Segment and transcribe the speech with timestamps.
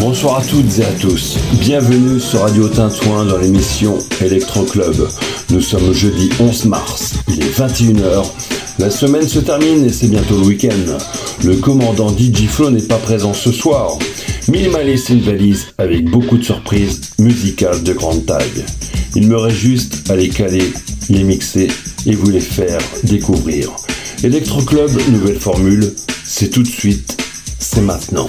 [0.00, 1.36] Bonsoir à toutes et à tous.
[1.54, 4.94] Bienvenue sur Radio Tintouin dans l'émission Electro Club.
[5.50, 8.24] Nous sommes jeudi 11 mars, il est 21h.
[8.78, 10.98] La semaine se termine et c'est bientôt le week-end.
[11.44, 13.98] Le commandant DJ n'est pas présent ce soir.
[14.46, 18.64] Mais il m'a laissé une valise avec beaucoup de surprises musicales de grande taille.
[19.16, 20.72] Il me reste juste à les caler,
[21.10, 21.68] les mixer
[22.06, 23.70] et vous les faire découvrir.
[24.22, 25.92] Electro Club, nouvelle formule,
[26.24, 27.20] c'est tout de suite,
[27.58, 28.28] c'est maintenant.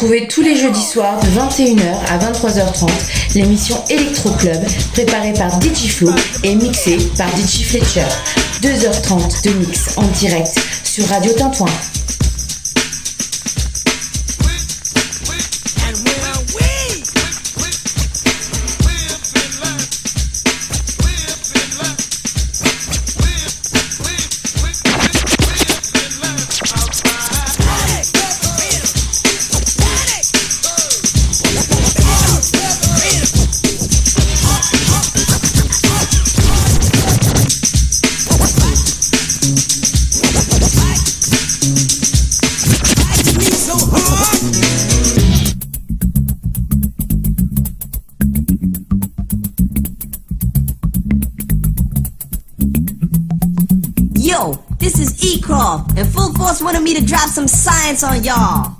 [0.00, 2.88] Trouvez tous les jeudis soirs de 21h à 23h30
[3.34, 4.56] l'émission Electro Club
[4.94, 6.10] préparée par Digiflo
[6.42, 8.06] et mixée par Digi Fletcher.
[8.62, 11.66] 2h30 de mix en direct sur Radio Tintouin.
[58.00, 58.74] 上药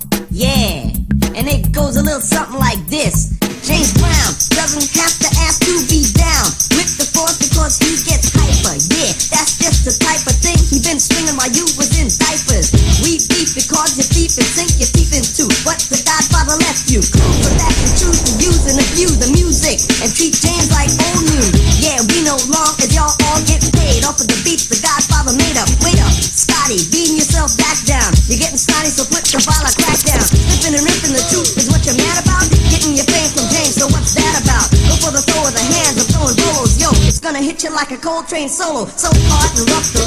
[38.47, 40.00] solo, so hard and rough.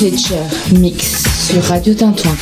[0.00, 0.46] Fletcher
[0.78, 2.34] Mix sur Radio Tintouin.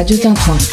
[0.00, 0.69] Radio Quintin.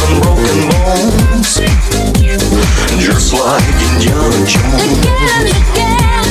[0.00, 1.60] seven broken bones,
[2.98, 4.96] just like Indiana Jones.
[4.98, 6.26] Again, again.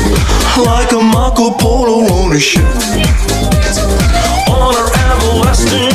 [0.66, 2.64] Like a Marco Polo on a ship,
[4.50, 5.89] on our everlasting.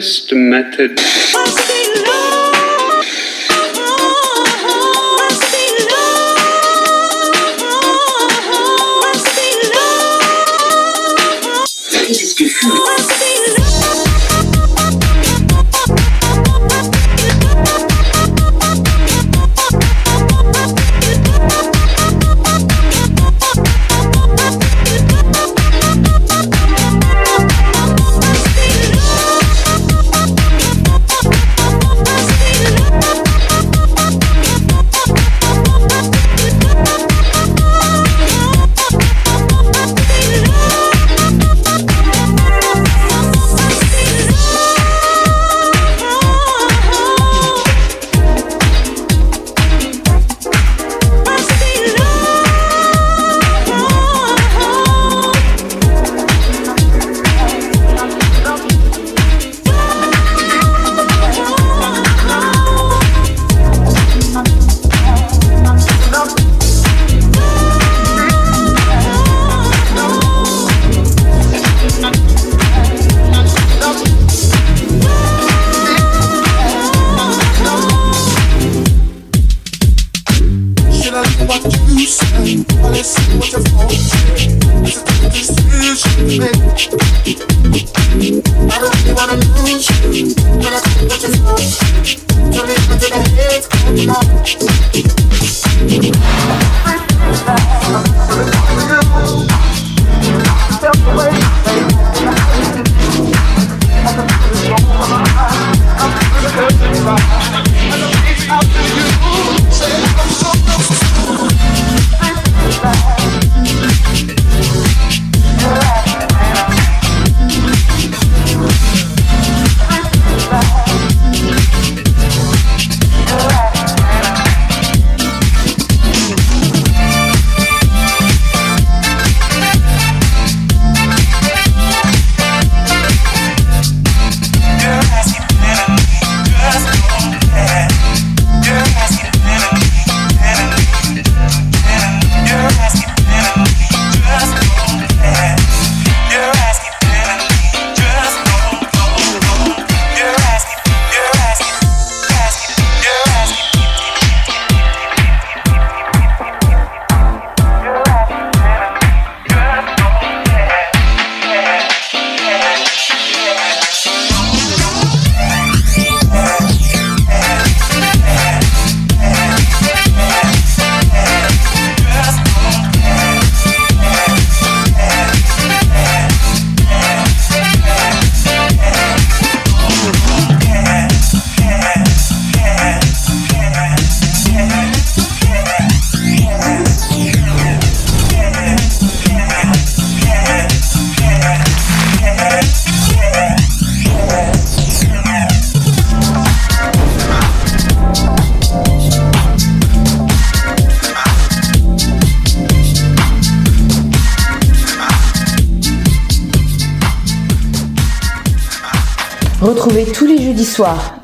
[0.00, 1.69] Simplest method.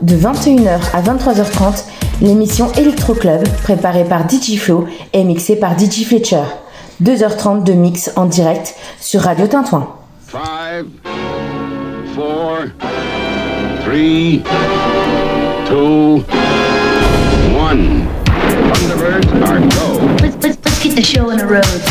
[0.07, 1.85] De 21h à 23h30
[2.23, 6.45] l'émission Electro Club préparée par DigiFlow et mixée par DJ Fletcher.
[7.03, 9.89] 2h30 de mix en direct sur Radio Tintouin.
[10.31, 10.87] 5,
[12.15, 12.69] 4,
[13.85, 13.95] 3,
[15.69, 16.25] 2,
[17.59, 18.07] 1.
[18.73, 19.87] Thunderbirds are go.
[20.23, 21.83] Let's, let's, let's get the show on the road.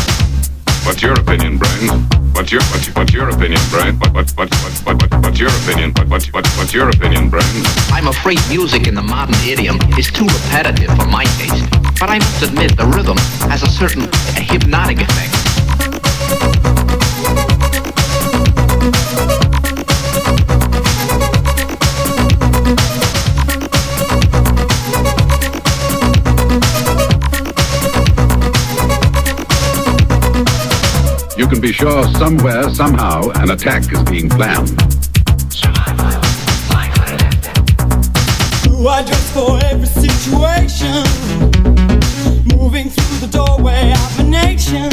[0.86, 2.07] What's your opinion, Brian?
[2.34, 3.97] What's your what's, what's your opinion, Brian?
[3.99, 4.53] What what what
[4.86, 5.92] what what what's your opinion?
[5.98, 7.64] What what what what's your opinion, Brian?
[7.90, 11.66] I'm afraid music in the modern idiom is too repetitive for my taste.
[12.00, 13.18] But I must admit the rhythm
[13.50, 15.32] has a certain hypnotic effect.
[31.38, 34.95] you can be sure somewhere, somehow, an attack is being planned.
[38.88, 39.02] I
[39.34, 41.02] for every situation,
[42.56, 44.90] moving through the doorway of a nation.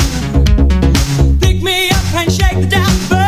[1.40, 3.21] Pick me up and shake the down,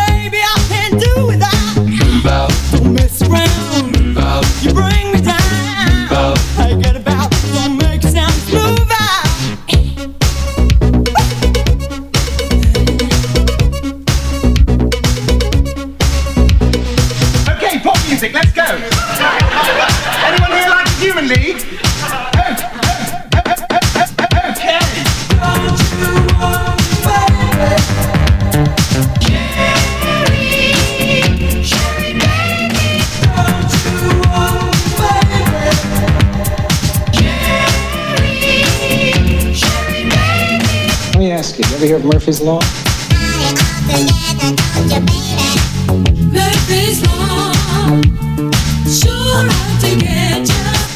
[41.84, 42.60] over here at Murphy's Law.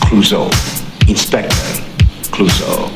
[0.09, 0.51] Clouseau,
[1.07, 1.83] Inspector
[2.31, 2.88] Clouseau.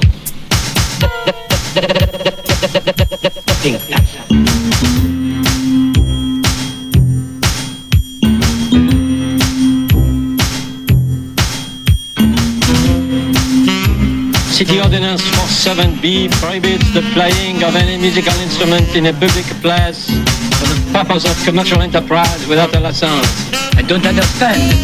[16.02, 16.28] B.
[16.42, 20.10] Prohibits the playing of any musical instrument in a public place
[20.58, 23.30] for the purpose of commercial enterprise without a license.
[23.78, 24.74] I don't understand.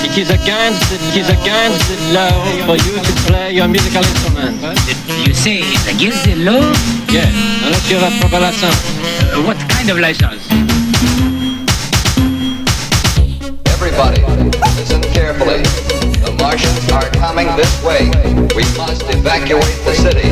[0.00, 2.32] It is against it is against the law
[2.64, 4.56] for you to play your musical instrument.
[5.28, 6.64] You say it's against the law?
[7.12, 7.28] Yeah,
[7.64, 8.80] unless you have a proper license.
[9.36, 10.48] Uh, what kind of license?
[13.68, 14.22] Everybody,
[14.80, 15.83] listen carefully.
[16.54, 18.06] Martians are coming this way.
[18.54, 20.30] We must evacuate the city.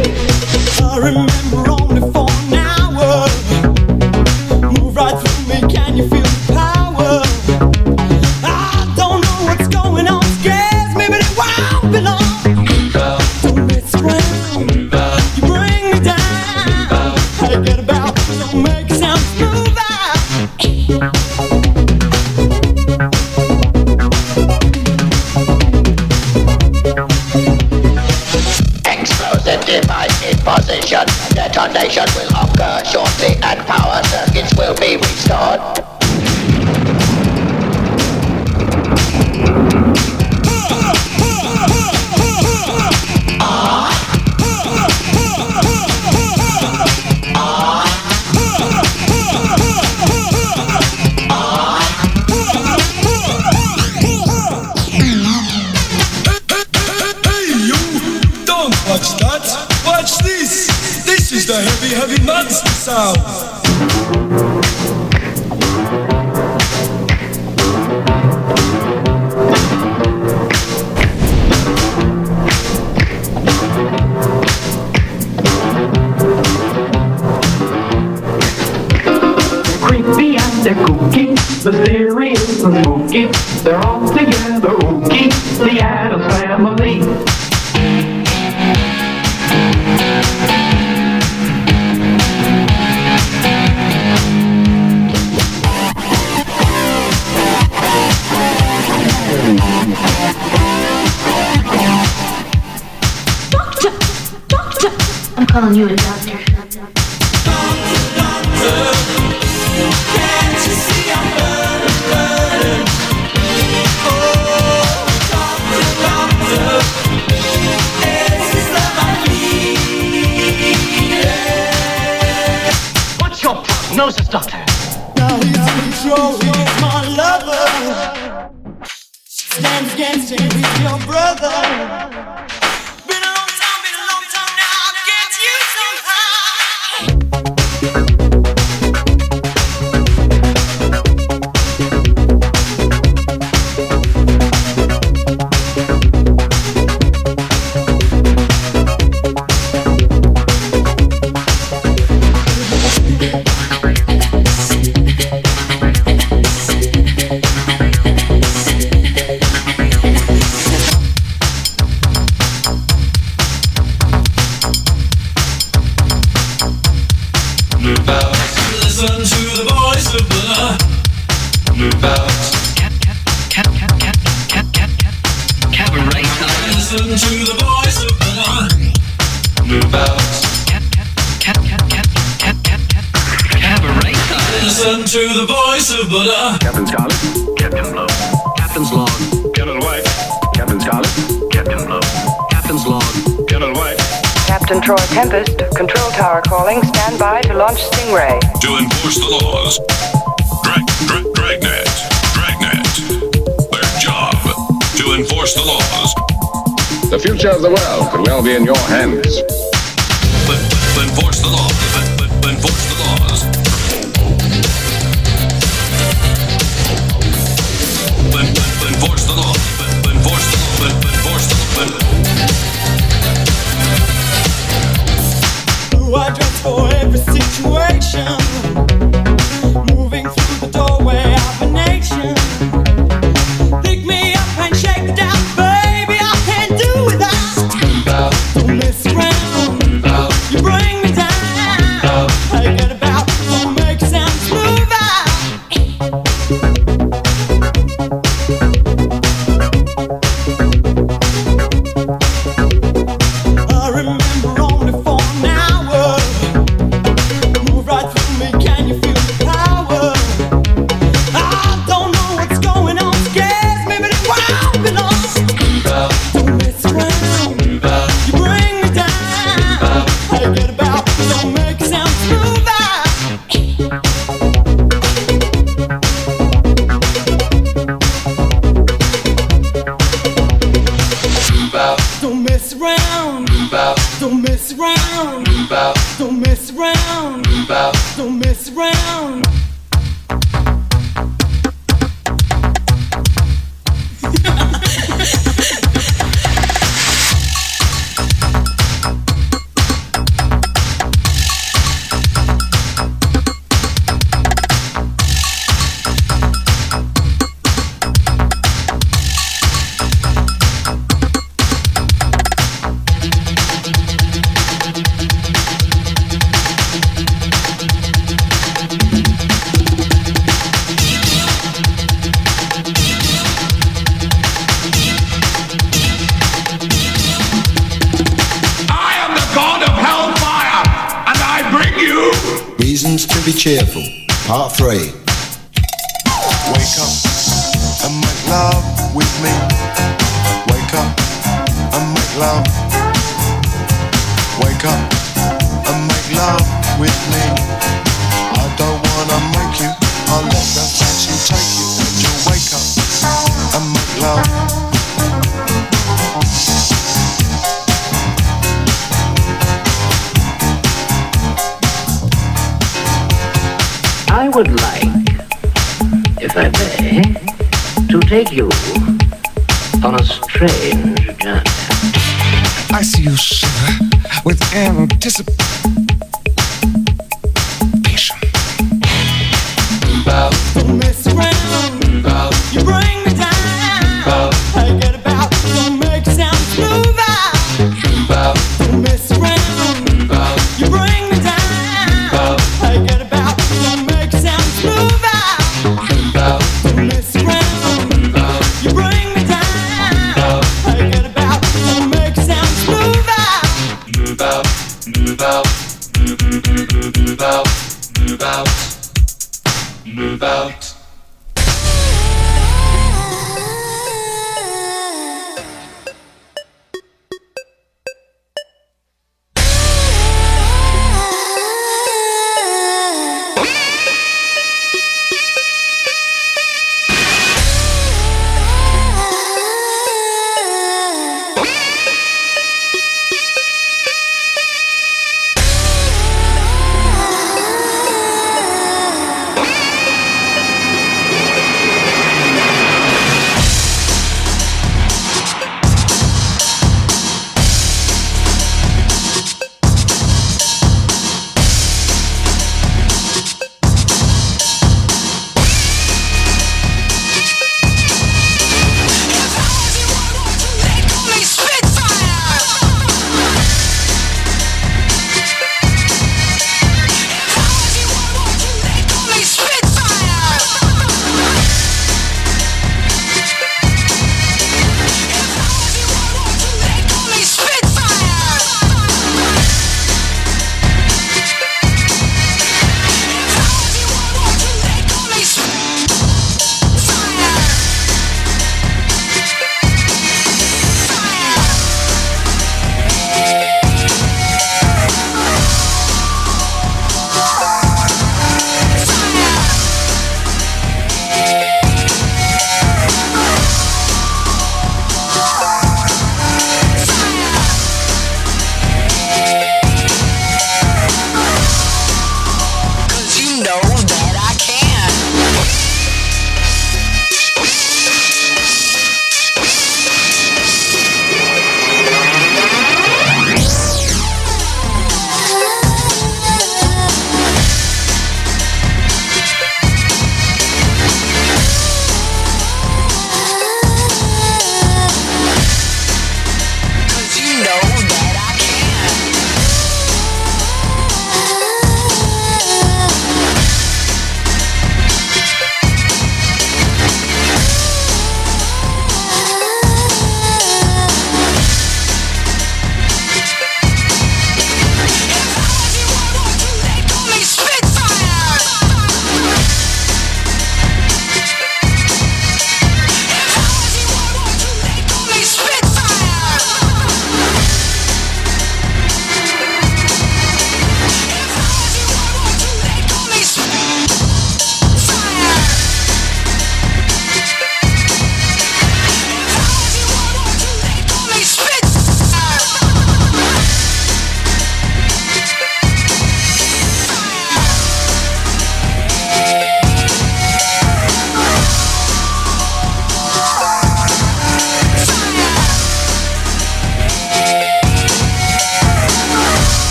[105.63, 106.12] telling you enough.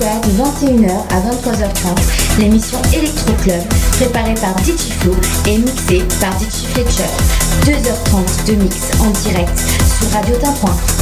[0.00, 3.60] de 21h à 23h30 l'émission Electro Club
[3.98, 4.88] préparée par DJ
[5.46, 7.10] et mixée par DJ Fletcher.
[7.64, 10.99] 2h30 de mix en direct sur Radio Tintouin.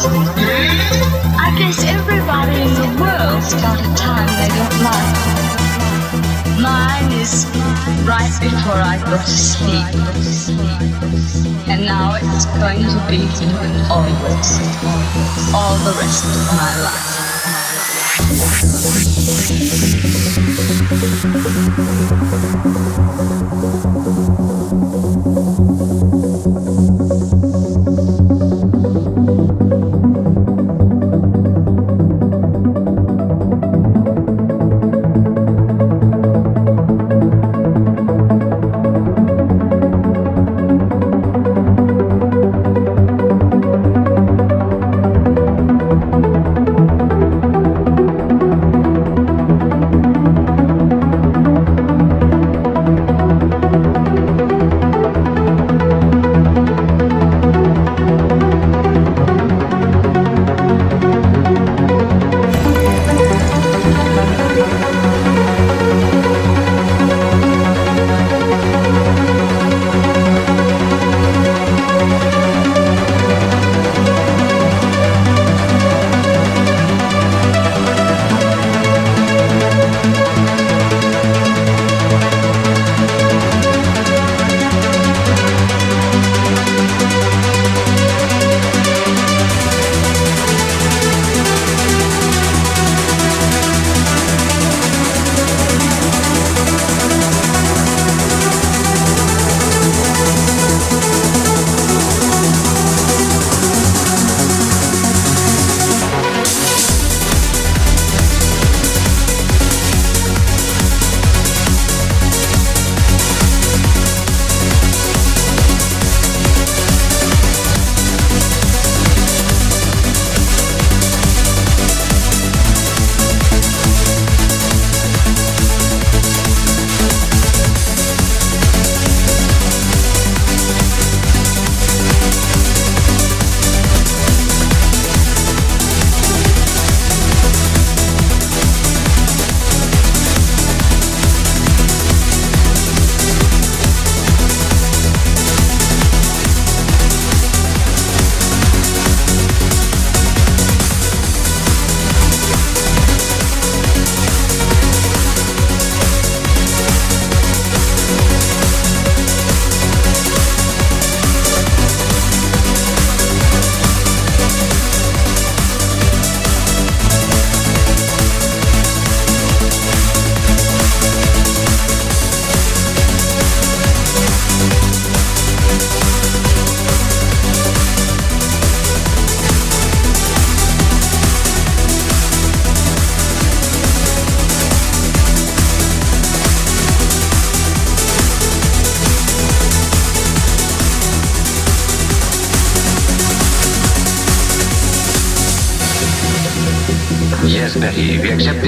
[0.00, 5.18] I guess everybody in the world's got a time they don't like.
[6.62, 7.46] Mine is
[8.06, 9.86] right before I go to sleep.
[11.66, 13.26] And now it's going to be
[13.90, 14.58] always,
[15.52, 16.72] all the rest of my
[24.38, 24.47] life.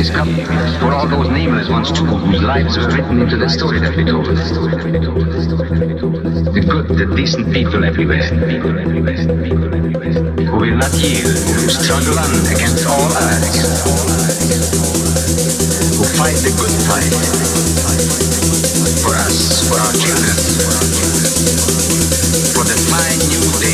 [0.01, 3.95] This for all those nameless ones too, whose lives were written into the story that
[3.95, 4.25] we told.
[6.55, 8.25] The good, the decent people everywhere,
[10.49, 13.61] who will not yield, who struggle on against all odds,
[15.97, 17.13] who fight the good fight
[19.05, 20.37] for us, for our children,
[22.57, 23.70] for the fine new day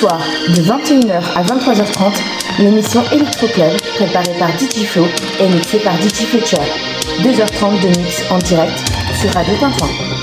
[0.00, 2.14] soirs de 21h à 23h30
[2.58, 5.04] l'émission Electro Club préparée par DJ Flo
[5.38, 6.62] et mixée par DJ Fletcher.
[7.20, 8.78] 2h30 de mix en direct
[9.20, 10.19] sur Radio Tintin.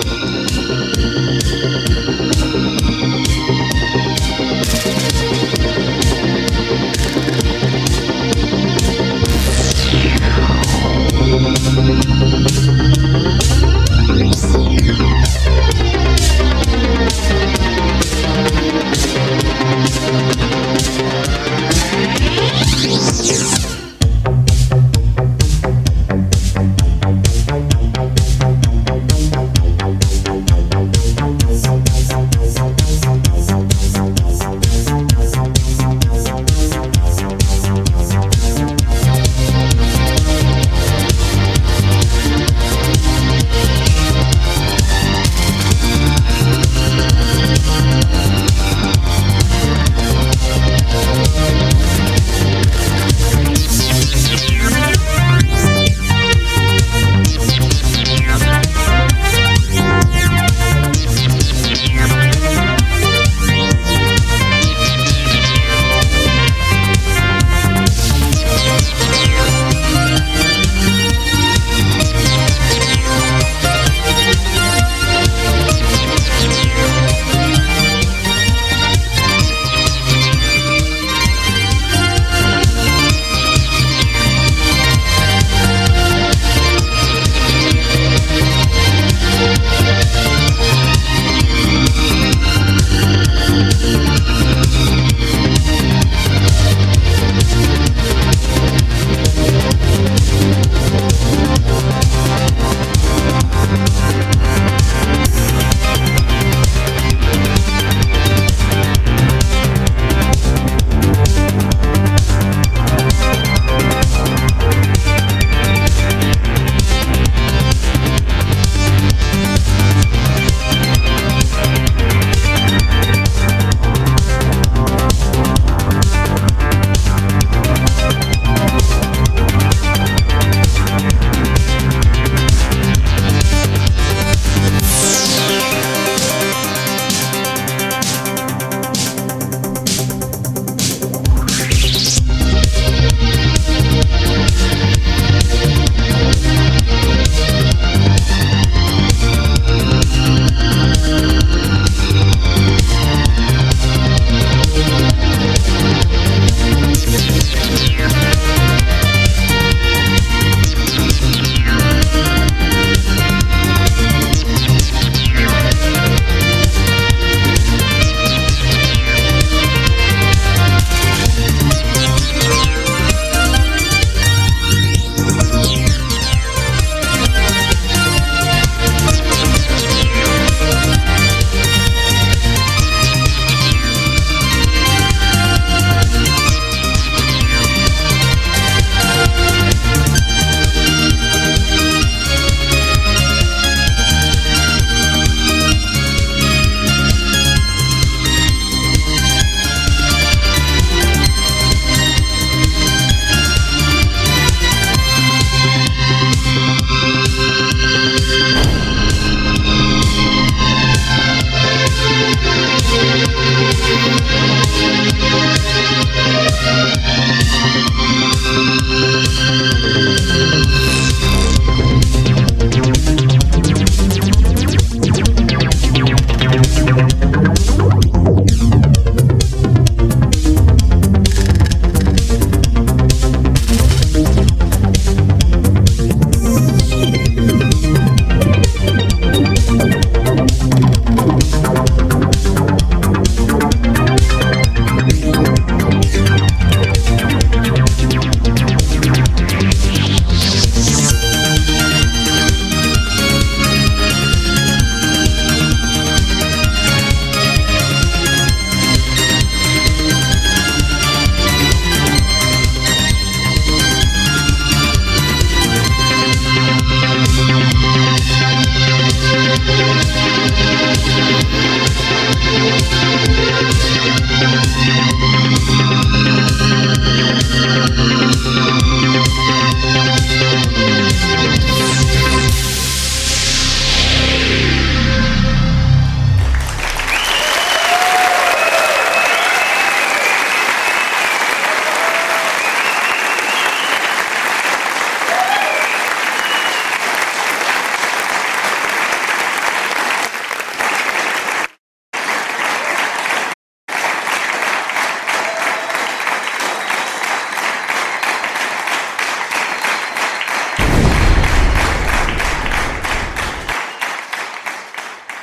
[22.78, 23.07] Peace.